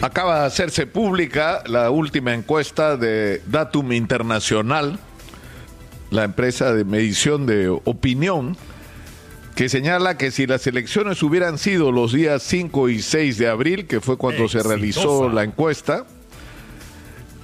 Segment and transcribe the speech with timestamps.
[0.00, 4.96] Acaba de hacerse pública la última encuesta de Datum Internacional,
[6.12, 8.56] la empresa de medición de opinión,
[9.56, 13.88] que señala que si las elecciones hubieran sido los días 5 y 6 de abril,
[13.88, 16.06] que fue cuando se realizó la encuesta,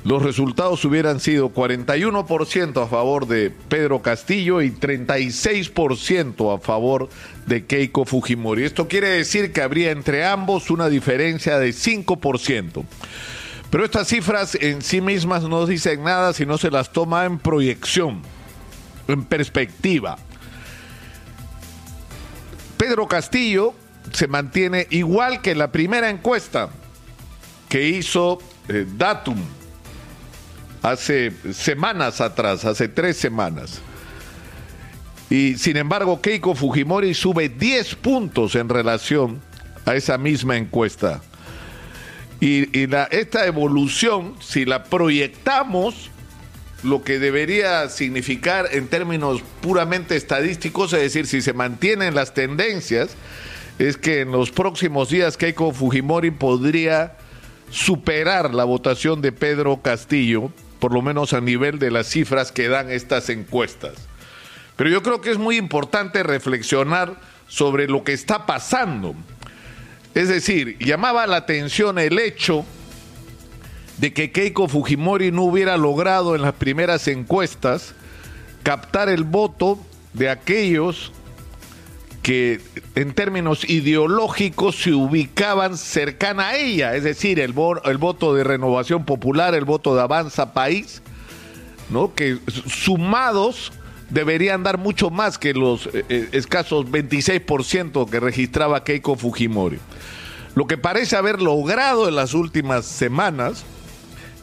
[0.05, 7.09] los resultados hubieran sido 41% a favor de Pedro Castillo y 36% a favor
[7.47, 8.65] de Keiko Fujimori.
[8.65, 12.85] Esto quiere decir que habría entre ambos una diferencia de 5%.
[13.71, 17.39] Pero estas cifras en sí mismas no dicen nada si no se las toma en
[17.39, 18.21] proyección,
[19.09, 20.19] en perspectiva.
[22.77, 23.73] Pedro Castillo
[24.13, 26.69] se mantiene igual que la primera encuesta
[27.71, 29.39] que hizo eh, Datum
[30.85, 33.81] hace semanas atrás, hace tres semanas.
[35.31, 39.41] Y sin embargo, Keiko Fujimori sube 10 puntos en relación
[39.87, 41.23] a esa misma encuesta.
[42.39, 42.69] Y,
[43.11, 46.11] esta evolución, si la proyectamos,
[46.83, 53.17] lo que debería significar en términos puramente estadísticos, es decir, si se mantienen las tendencias,
[53.79, 57.17] es que en los próximos días Keiko Fujimori podría
[57.71, 60.53] superar la votación de Pedro Castillo
[60.85, 63.95] por lo menos a nivel de las cifras que dan estas encuestas.
[64.77, 67.19] Pero yo creo que es muy importante reflexionar
[67.49, 69.15] sobre lo que está pasando.
[70.15, 72.67] Es decir, llamaba la atención el hecho
[73.97, 77.95] de que Keiko Fujimori no hubiera logrado en las primeras encuestas
[78.63, 79.79] captar el voto
[80.13, 81.13] de aquellos
[82.25, 82.59] que
[82.95, 89.05] en términos ideológicos se ubicaban cercana a ella, es decir, el, el voto de renovación
[89.05, 91.03] popular, el voto de avanza país,
[91.91, 92.15] ¿no?
[92.15, 93.73] que sumados
[94.09, 99.79] deberían dar mucho más que los eh, eh, escasos 26% que registraba Keiko Fujimori.
[100.55, 103.67] Lo que parece haber logrado en las últimas semanas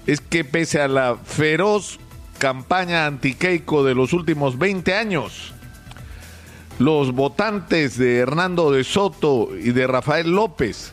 [0.05, 1.99] es que pese a la feroz
[2.37, 5.55] campaña anti-Keiko de los últimos 20 años,
[6.81, 10.91] los votantes de Hernando de Soto y de Rafael López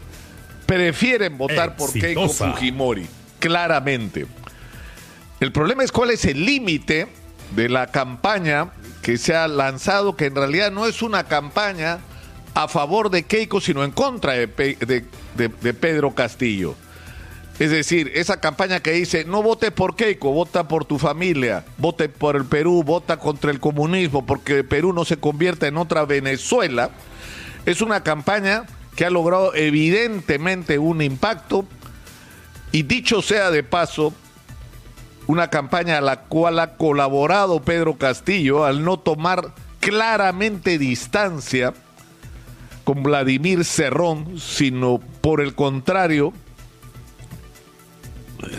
[0.66, 3.06] prefieren votar por Keiko Fujimori,
[3.38, 4.26] claramente.
[5.40, 7.08] El problema es cuál es el límite
[7.56, 12.00] de la campaña que se ha lanzado, que en realidad no es una campaña
[12.52, 16.74] a favor de Keiko, sino en contra de, de Pedro Castillo.
[17.58, 22.08] Es decir, esa campaña que dice, no vote por Keiko, vota por tu familia, vote
[22.08, 26.90] por el Perú, vota contra el comunismo, porque Perú no se convierta en otra Venezuela,
[27.66, 28.64] es una campaña
[28.94, 31.64] que ha logrado evidentemente un impacto.
[32.72, 34.12] Y dicho sea de paso,
[35.26, 41.74] una campaña a la cual ha colaborado Pedro Castillo al no tomar claramente distancia
[42.84, 46.32] con Vladimir Cerrón, sino por el contrario,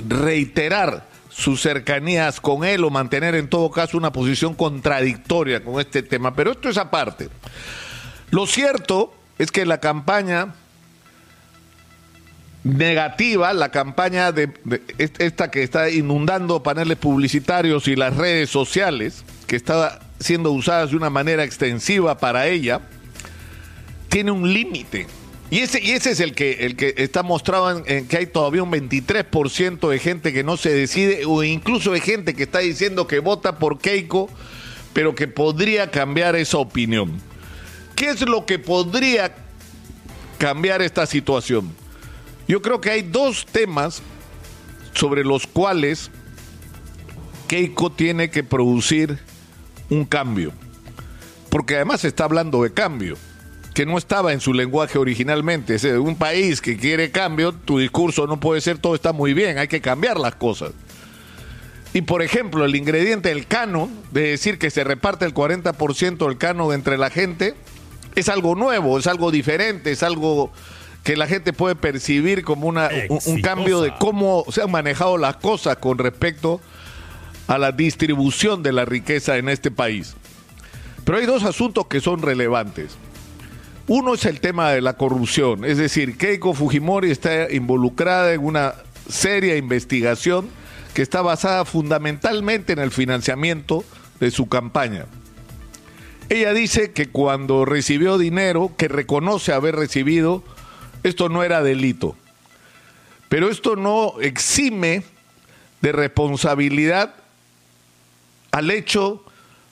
[0.07, 6.03] reiterar sus cercanías con él o mantener en todo caso una posición contradictoria con este
[6.03, 6.35] tema.
[6.35, 7.29] Pero esto es aparte.
[8.31, 10.53] Lo cierto es que la campaña
[12.63, 14.51] negativa, la campaña de,
[14.97, 20.97] esta que está inundando paneles publicitarios y las redes sociales, que está siendo usadas de
[20.97, 22.81] una manera extensiva para ella,
[24.09, 25.07] tiene un límite.
[25.51, 28.61] Y ese, y ese es el que, el que está mostrado en, que hay todavía
[28.61, 33.07] un 23% de gente que no se decide, o incluso de gente que está diciendo
[33.07, 34.29] que vota por Keiko,
[34.93, 37.19] pero que podría cambiar esa opinión.
[37.95, 39.35] ¿Qué es lo que podría
[40.37, 41.73] cambiar esta situación?
[42.47, 44.03] Yo creo que hay dos temas
[44.93, 46.11] sobre los cuales
[47.47, 49.17] Keiko tiene que producir
[49.89, 50.53] un cambio.
[51.49, 53.17] Porque además se está hablando de cambio
[53.79, 55.75] que no estaba en su lenguaje originalmente.
[55.75, 59.57] Es un país que quiere cambio, tu discurso no puede ser todo está muy bien,
[59.57, 60.71] hay que cambiar las cosas.
[61.93, 66.37] Y por ejemplo, el ingrediente del cano, de decir que se reparte el 40% del
[66.37, 67.55] cano entre la gente,
[68.15, 70.51] es algo nuevo, es algo diferente, es algo
[71.05, 75.37] que la gente puede percibir como una, un, cambio de cómo se han manejado las
[75.37, 76.59] cosas con respecto
[77.47, 80.17] a la distribución de la riqueza en este país.
[81.05, 82.97] Pero hay dos asuntos que son relevantes.
[83.89, 88.75] Uno es el tema de la corrupción, es decir, Keiko Fujimori está involucrada en una
[89.09, 90.47] seria investigación
[90.93, 93.83] que está basada fundamentalmente en el financiamiento
[94.19, 95.07] de su campaña.
[96.29, 100.43] Ella dice que cuando recibió dinero, que reconoce haber recibido,
[101.01, 102.15] esto no era delito.
[103.27, 105.01] Pero esto no exime
[105.81, 107.15] de responsabilidad
[108.51, 109.25] al hecho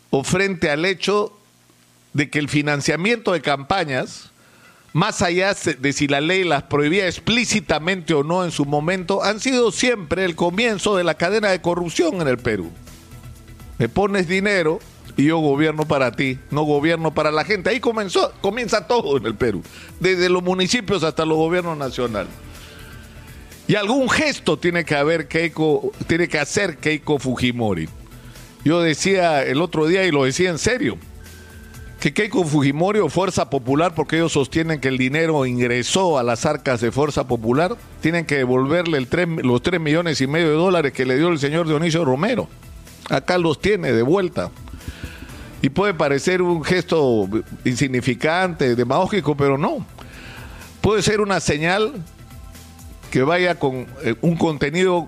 [0.10, 1.37] o frente al hecho
[2.14, 4.32] de que el financiamiento de campañas
[4.98, 9.40] más allá de si la ley las prohibía explícitamente o no en su momento, han
[9.40, 12.72] sido siempre el comienzo de la cadena de corrupción en el Perú.
[13.78, 14.80] Me pones dinero
[15.16, 17.70] y yo gobierno para ti, no gobierno para la gente.
[17.70, 19.62] Ahí comenzó, comienza todo en el Perú,
[20.00, 22.34] desde los municipios hasta los gobiernos nacionales.
[23.68, 27.88] Y algún gesto tiene que haber Keiko, tiene que hacer Keiko Fujimori.
[28.64, 30.98] Yo decía el otro día y lo decía en serio,
[32.00, 36.46] que Keiko Fujimori o Fuerza Popular, porque ellos sostienen que el dinero ingresó a las
[36.46, 39.08] arcas de Fuerza Popular, tienen que devolverle
[39.44, 42.48] los 3 millones y medio de dólares que le dio el señor Dionisio Romero.
[43.10, 44.52] Acá los tiene de vuelta.
[45.62, 47.28] Y puede parecer un gesto
[47.66, 49.84] insignificante, demagógico, pero no.
[50.82, 51.94] Puede ser una señal
[53.10, 55.08] que vaya con eh, un contenido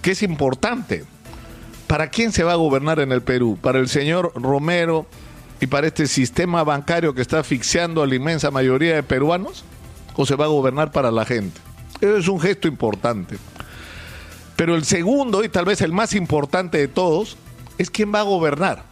[0.00, 1.04] que es importante.
[1.86, 3.58] ¿Para quién se va a gobernar en el Perú?
[3.60, 5.06] ¿Para el señor Romero
[5.62, 9.64] y para este sistema bancario que está asfixiando a la inmensa mayoría de peruanos?
[10.16, 11.60] ¿O se va a gobernar para la gente?
[12.00, 13.38] Eso es un gesto importante.
[14.56, 17.36] Pero el segundo, y tal vez el más importante de todos,
[17.78, 18.82] es quién va a gobernar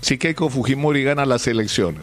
[0.00, 2.02] si Keiko Fujimori gana las elecciones.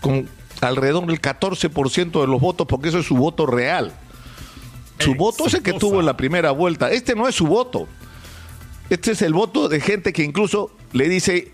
[0.00, 0.28] Con
[0.60, 3.92] alrededor del 14% de los votos, porque eso es su voto real.
[5.00, 6.92] Su voto es el que tuvo en la primera vuelta.
[6.92, 7.88] Este no es su voto.
[8.88, 11.52] Este es el voto de gente que incluso le dice,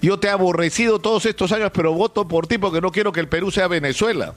[0.00, 3.20] yo te he aborrecido todos estos años, pero voto por ti porque no quiero que
[3.20, 4.34] el Perú sea Venezuela.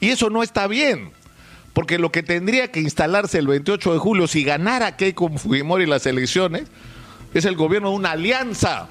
[0.00, 1.12] Y eso no está bien,
[1.72, 6.06] porque lo que tendría que instalarse el 28 de julio si ganara Keiko Fujimori las
[6.06, 6.64] elecciones
[7.34, 8.88] es el gobierno de una alianza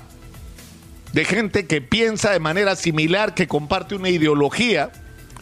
[1.13, 4.91] de gente que piensa de manera similar, que comparte una ideología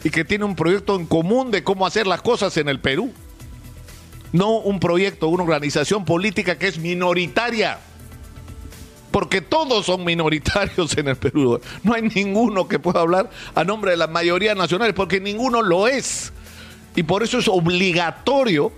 [0.04, 3.12] y que tiene un proyecto en común de cómo hacer las cosas en el Perú.
[4.32, 7.78] No un proyecto, una organización política que es minoritaria
[9.14, 11.60] porque todos son minoritarios en el Perú.
[11.84, 15.86] No hay ninguno que pueda hablar a nombre de la mayoría nacional, porque ninguno lo
[15.86, 16.32] es.
[16.96, 18.72] Y por eso es obligatorio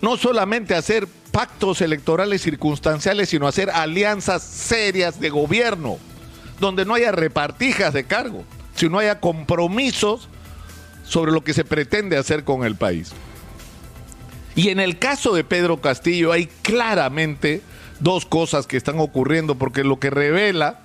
[0.00, 5.98] no solamente hacer pactos electorales circunstanciales, sino hacer alianzas serias de gobierno,
[6.60, 8.44] donde no haya repartijas de cargo,
[8.76, 10.28] sino haya compromisos
[11.02, 13.10] sobre lo que se pretende hacer con el país.
[14.54, 17.62] Y en el caso de Pedro Castillo hay claramente
[18.02, 20.80] dos cosas que están ocurriendo, porque lo que revela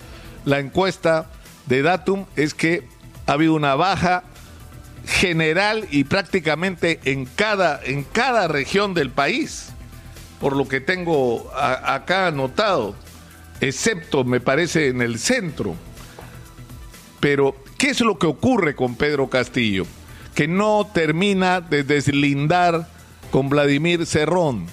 [0.46, 1.30] la encuesta
[1.66, 2.88] de Datum es que
[3.26, 4.24] ha habido una baja
[5.06, 9.70] general y prácticamente en cada, en cada región del país,
[10.40, 12.96] por lo que tengo acá anotado,
[13.62, 15.76] excepto me parece en el centro.
[17.20, 19.86] Pero, ¿qué es lo que ocurre con Pedro Castillo?
[20.36, 22.88] Que no termina de deslindar
[23.32, 24.68] con Vladimir Cerrón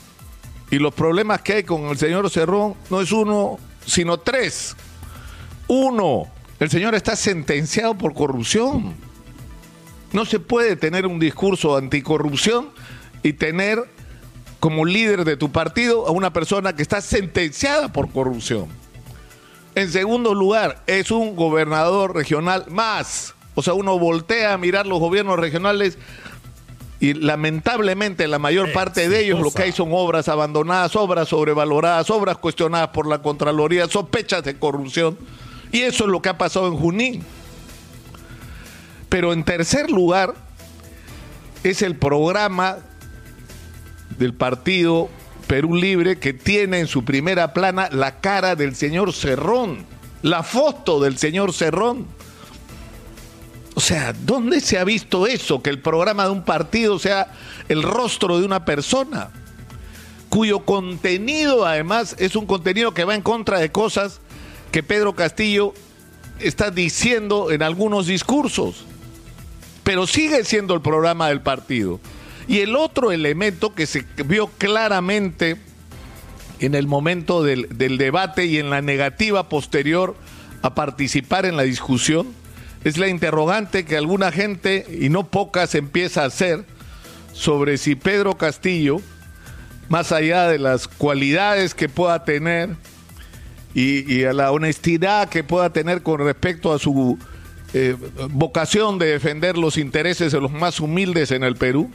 [0.74, 4.74] y los problemas que hay con el señor Cerrón no es uno, sino tres.
[5.68, 6.26] Uno,
[6.58, 8.92] el señor está sentenciado por corrupción.
[10.12, 12.70] No se puede tener un discurso anticorrupción
[13.22, 13.84] y tener
[14.58, 18.66] como líder de tu partido a una persona que está sentenciada por corrupción.
[19.76, 23.36] En segundo lugar, es un gobernador regional más.
[23.54, 25.98] O sea, uno voltea a mirar los gobiernos regionales
[27.04, 32.08] y lamentablemente la mayor parte de ellos lo que hay son obras abandonadas, obras sobrevaloradas,
[32.08, 35.18] obras cuestionadas por la Contraloría, sospechas de corrupción.
[35.70, 37.22] Y eso es lo que ha pasado en Junín.
[39.10, 40.32] Pero en tercer lugar
[41.62, 42.78] es el programa
[44.16, 45.10] del partido
[45.46, 49.84] Perú Libre que tiene en su primera plana la cara del señor Cerrón,
[50.22, 52.06] la foto del señor Cerrón
[53.74, 55.62] o sea, ¿dónde se ha visto eso?
[55.62, 57.32] Que el programa de un partido sea
[57.68, 59.30] el rostro de una persona,
[60.28, 64.20] cuyo contenido además es un contenido que va en contra de cosas
[64.70, 65.74] que Pedro Castillo
[66.38, 68.84] está diciendo en algunos discursos,
[69.82, 72.00] pero sigue siendo el programa del partido.
[72.46, 75.56] Y el otro elemento que se vio claramente
[76.60, 80.14] en el momento del, del debate y en la negativa posterior
[80.62, 82.43] a participar en la discusión,
[82.84, 86.64] es la interrogante que alguna gente, y no pocas, empieza a hacer
[87.32, 89.00] sobre si Pedro Castillo,
[89.88, 92.76] más allá de las cualidades que pueda tener
[93.74, 97.18] y, a la honestidad que pueda tener con respecto a su
[97.72, 97.96] eh,
[98.30, 101.90] vocación de defender los intereses de los más humildes en el Perú,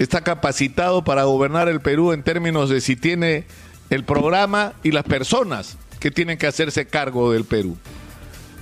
[0.00, 3.46] está capacitado para gobernar el Perú en términos de si tiene
[3.90, 7.78] el programa y las personas que tienen que hacerse cargo del Perú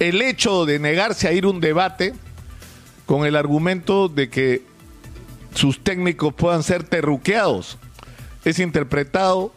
[0.09, 2.13] el hecho de negarse a ir un debate
[3.07, 4.63] con el argumento de que
[5.55, 7.79] sus técnicos puedan ser terruqueados
[8.45, 9.53] es interpretado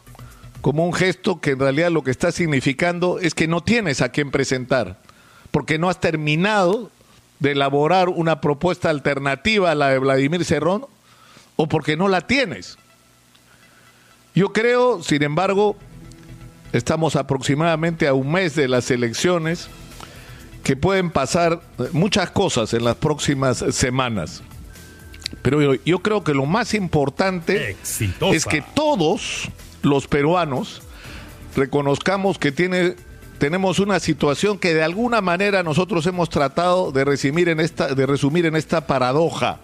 [0.61, 4.09] como un gesto que en realidad lo que está significando es que no tienes a
[4.09, 4.99] quién presentar,
[5.49, 6.91] porque no has terminado
[7.39, 10.85] de elaborar una propuesta alternativa a la de Vladimir Cerrón
[11.55, 12.77] o porque no la tienes.
[14.35, 15.75] Yo creo, sin embargo,
[16.71, 19.69] estamos aproximadamente a un mes de las elecciones,
[20.65, 24.41] que pueden pasar muchas cosas en las próximas semanas.
[25.43, 28.35] Pero yo, yo creo que lo más importante Exitosa.
[28.35, 29.47] es que todos
[29.83, 30.81] los peruanos
[31.55, 32.95] reconozcamos que tiene,
[33.37, 38.07] tenemos una situación que de alguna manera nosotros hemos tratado de resumir en esta, de
[38.07, 39.59] resumir en esta paradoja.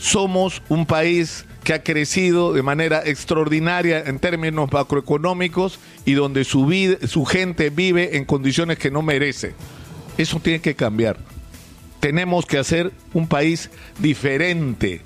[0.00, 6.66] Somos un país que ha crecido de manera extraordinaria en términos macroeconómicos y donde su,
[6.66, 9.54] vida, su gente vive en condiciones que no merece.
[10.16, 11.16] Eso tiene que cambiar.
[12.00, 15.00] Tenemos que hacer un país diferente,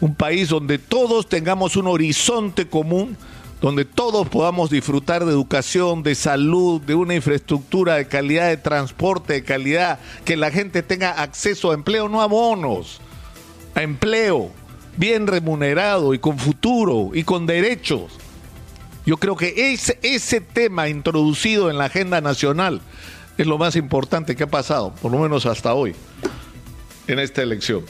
[0.00, 3.16] un país donde todos tengamos un horizonte común,
[3.60, 9.32] donde todos podamos disfrutar de educación, de salud, de una infraestructura de calidad de transporte,
[9.32, 13.00] de calidad, que la gente tenga acceso a empleo, no a bonos,
[13.74, 14.50] a empleo
[14.96, 18.12] bien remunerado y con futuro y con derechos.
[19.06, 22.80] Yo creo que ese, ese tema introducido en la agenda nacional
[23.38, 25.94] es lo más importante que ha pasado, por lo menos hasta hoy,
[27.06, 27.84] en esta elección.